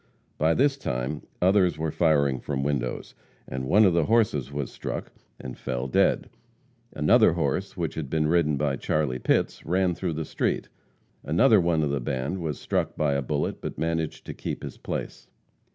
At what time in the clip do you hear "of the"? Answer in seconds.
3.85-4.05, 11.83-11.99